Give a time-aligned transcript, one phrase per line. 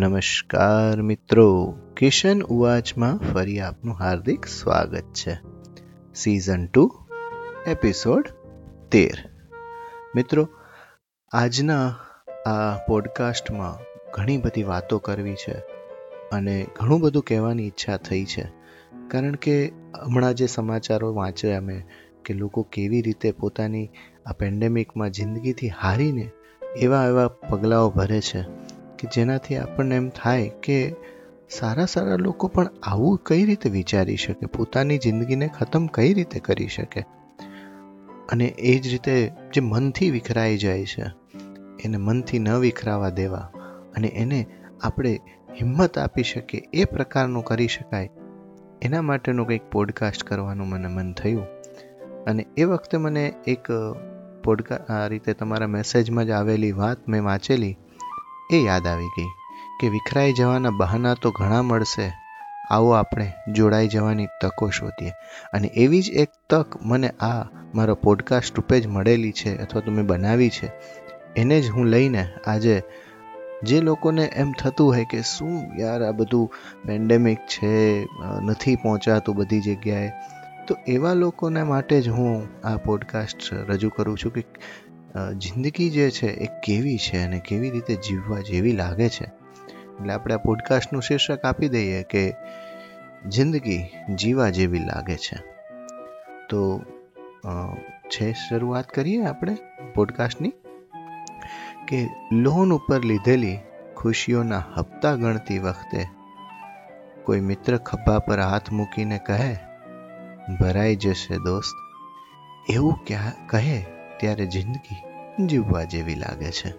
[0.00, 1.78] નમસ્કાર મિત્રો.
[1.96, 5.40] કિશન ઉવાચમાં ફરી આપનું હાર્દિક સ્વાગત છે.
[6.14, 6.98] સિઝન ટુ
[7.66, 8.28] એપિસોડ
[8.90, 9.28] તેર.
[10.14, 10.48] મિત્રો,
[11.32, 11.94] આજના
[12.46, 13.78] આ પોડકાસ્ટમાં
[14.12, 15.54] ઘણી બધી વાતો કરવી છે
[16.32, 18.52] અને ઘણું બધું કહેવાની ઈચ્છા થઈ છે.
[19.08, 19.72] કારણ કે
[20.04, 21.82] હમણાં જે સમાચારો વાંચ્યા અમે
[22.24, 23.90] કે લોકો કેવી રીતે પોતાની
[24.26, 26.30] આ પેન્ડેમિકમાં જિંદગીથી હારીને
[26.76, 28.69] એવા એવા પગલાઓ ભરે છે
[29.00, 30.94] કે જેનાથી આપણને એમ થાય કે
[31.50, 34.46] સારા સારા લોકો પણ આવું કઈ રીતે વિચારી શકે?
[34.46, 37.00] પોતાની જિંદગીને ખતમ કઈ રીતે કરી શકે?
[38.28, 41.04] અને એ જ રીતે જે મનથી વિખરાઈ જાય છે,
[41.84, 43.50] એને મનથી ન વિખરાવા દેવા
[43.96, 44.46] અને એને
[44.82, 45.20] આપણે
[45.60, 48.10] હિંમત આપી શકીએ, એ પ્રકારનું કરી શકાય,
[48.82, 51.46] એના માટેનું કંઈક પોડકાસ્ટ કરવાનું મને મન થયું.
[52.24, 53.66] અને એ વખતે મને એક
[54.44, 57.76] પોડકા આ રીતે તમારા મેસેજમાં જ આવેલી વાત મેં વાંચેલી
[58.52, 59.28] એ યાદ આવી ગઈ
[59.80, 62.12] કે વિખરાઈ જવાના બહાના તો ઘણા મળશે.
[62.70, 65.10] આવો આપણે જોડાઈ જવાની તકો શોધીએ.
[65.52, 69.90] અને એવી જ એક તક મને આ મારો પોડકાસ્ટ રૂપે જ મળેલી છે અથવા તો
[69.90, 70.70] મેં બનાવી છે.
[71.36, 72.82] એને જ હું લઈને આજે
[73.62, 76.52] જે લોકોને એમ થતું હોય કે શું યાર આ બધું
[76.86, 78.06] પેન્ડેમિક છે,
[78.42, 80.10] નથી પહોંચાતું બધી જગ્યાએ,
[80.66, 84.44] તો એવા લોકોના માટે જ હું આ પોડકાસ્ટ રજૂ કરું છું કે
[85.14, 89.24] જિંદગી જે છે એ કેવી છે અને કેવી રીતે જીવવા જેવી લાગે છે?
[89.24, 92.22] એટલે આપણે આ પોડકાસ્ટનું શીર્ષક આપી દઈએ કે
[93.26, 93.82] જિંદગી
[94.14, 95.38] જીવા જેવી લાગે છે.
[96.48, 96.82] તો
[98.08, 99.56] છે શરૂઆત કરીએ આપણે
[99.94, 100.52] પોડકાસ્ટની
[101.88, 103.58] કે લોન ઉપર લીધેલી
[103.96, 106.06] ખુશીઓના હપ્તા ગણતી વખતે
[107.24, 109.56] કોઈ મિત્ર ખભા પર હાથ મૂકીને કહે,
[110.60, 111.74] ભરાઈ જશે દોસ્ત.
[112.70, 113.86] એવું ક્યાં, કહે
[114.20, 115.00] ત્યારે જિંદગી
[115.38, 116.74] જીવવા જેવી લાગે છે.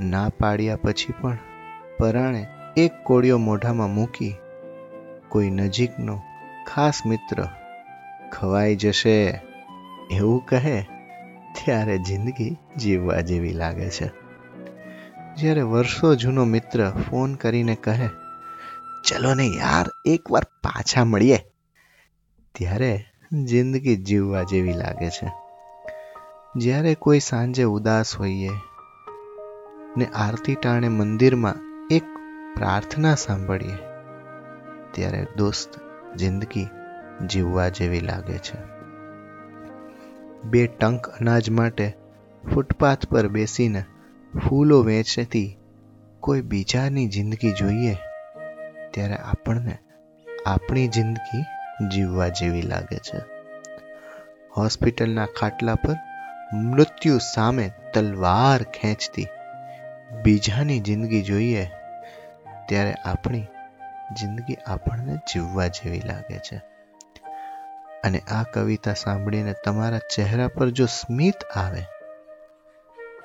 [0.00, 1.38] ના પાડ્યા પછી પણ
[1.98, 2.46] પરાણે
[2.76, 4.34] એક કોળિયો મોઢામાં મૂકી
[5.28, 6.22] કોઈ નજીકનો
[6.66, 7.48] ખાસ મિત્ર
[8.32, 9.40] ખવાઈ જશે
[10.10, 10.82] એવું કહે
[11.52, 14.10] ત્યારે જિંદગી જીવવા જેવી લાગે છે.
[15.36, 18.08] જ્યારે વર્ષો જૂનો મિત્ર ફોન કરીને કહે,
[19.04, 21.38] ચલો ને યાર, એકવાર પાછા મળીએ.
[22.54, 25.45] ત્યારે જિંદગી જીવવા જેવી લાગે છે.
[26.56, 28.50] જ્યારે કોઈ સાંજે ઉદાસ હોઈએ
[29.96, 31.54] ને આરતી ટાણે મંદિરમાં
[31.90, 32.02] એક
[32.56, 33.76] પ્રાર્થના સાંભળીએ,
[34.92, 35.68] ત્યારે દોસ્ત
[36.16, 36.66] જિંદગી
[37.26, 38.58] જીવવા જેવી લાગે છે.
[40.44, 41.96] બે ટંક અનાજ માટે
[42.54, 43.84] ફૂટપાથ પર બેસીને
[44.48, 45.58] ફૂલો વેચતી
[46.20, 47.96] કોઈ બીજાની જિંદગી જોઈએ,
[48.90, 49.78] ત્યારે આપણને
[50.46, 51.42] આપણી જિંદગી
[51.88, 53.18] જીવવા જેવી લાગે છે.
[54.56, 55.94] હોસ્પિટલના ખાટલા પર
[56.52, 59.28] મૃત્યુ સામે તલવાર ખેંચતી.
[60.22, 61.64] બીજાની જિંદગી જોઈએ
[62.68, 63.46] ત્યારે આપણી
[64.12, 66.56] જિંદગી આપણને જીવવા જેવી લાગે છે.
[68.04, 71.82] અને આ કવિતા સાંભળીને તમારા ચહેરા પર જો સ્મિત આવે,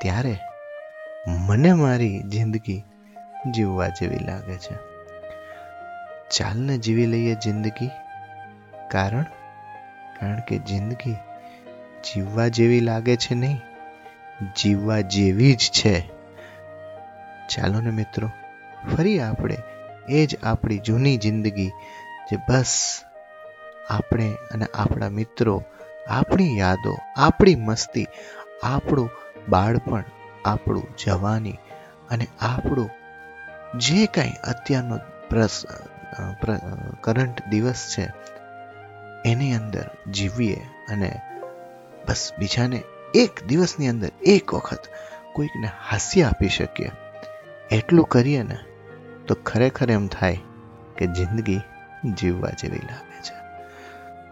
[0.00, 0.38] ત્યારે
[1.26, 2.84] મને મારી જિંદગી
[3.50, 4.74] જીવવા જેવી લાગે છે.
[6.30, 7.90] ચાલને જીવી લઈએ જિંદગી,
[8.90, 9.22] કારણ
[10.20, 11.16] કારણ કે જિંદગી
[12.04, 13.60] જીવવા જેવી લાગે છે નહીં?
[14.56, 15.94] જીવવા જેવી જ છે.
[17.48, 18.30] ચાલો ને મિત્રો,
[18.96, 19.56] ફરી આપણે
[20.08, 21.70] એ જ આપણી જૂની જિંદગી
[22.30, 23.02] જે બસ
[23.90, 25.64] આપણે અને આપણા મિત્રો,
[26.10, 28.06] આપણી યાદો, આપણી મસ્તી,
[28.62, 29.10] આપણું
[29.48, 30.04] બાળપણ,
[30.44, 31.58] આપણું જવાની
[32.10, 32.90] અને આપણું
[33.78, 34.98] જે કાંઈ અત્યારનો
[35.30, 35.64] પ્રસ
[37.00, 38.04] કરંટ દિવસ છે,
[39.24, 41.10] એની અંદર જીવીએ અને
[42.08, 42.82] બસ બીજાને
[43.14, 44.78] એક દિવસની અંદર એક વખત
[45.32, 46.90] કોઈકને હાસ્ય આપી શકીએ.
[47.70, 48.58] એટલું કરીએ ને
[49.26, 50.38] તો ખરેખર એમ થાય
[50.96, 51.60] કે જિંદગી
[52.12, 53.34] જીવવા જેવી લાગે છે.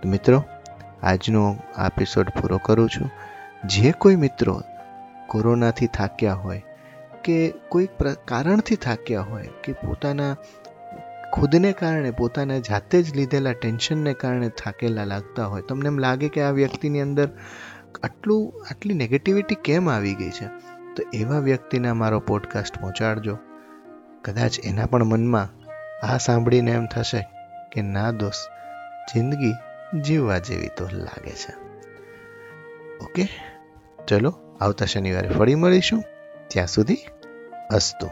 [0.03, 0.45] તો મિત્રો,
[1.03, 3.11] આજનો આ એપિસોડ પૂરો કરું છું.
[3.65, 4.63] જે કોઈ મિત્રો
[5.27, 6.63] કોરોનાથી થાક્યા હોય
[7.25, 7.89] કે કોઈ
[8.25, 10.37] કારણથી થાક્યા હોય કે પોતાના
[11.35, 15.63] ખુદને કારણે પોતાના જાતે જ લીધેલા ટેન્શનને કારણે થાકેલા લાગતા હોય.
[15.63, 17.29] તમને એમ લાગે કે આ વ્યક્તિની અંદર
[18.03, 20.47] આટલું, આટલી નેગેટિવિટી કેમ આવી ગઈ છે?
[20.97, 23.39] તો એવા વ્યક્તિને મારો પોડકાસ્ટ પહોંચાડજો.
[24.25, 25.49] કદાચ એના પણ મનમાં
[26.07, 27.27] આ સાંભળીને એમ થશે
[27.73, 28.51] કે ના દોસ્ત,
[29.15, 29.53] જિંદગી
[30.01, 31.55] જીવવા જેવી તો લાગે છે.
[33.05, 33.29] ઓકે?
[34.09, 36.05] ચલો, આવતા શનિવારે ફરી મળીશું.
[36.49, 36.97] ત્યાં સુધી
[37.71, 38.11] અસ્તુ.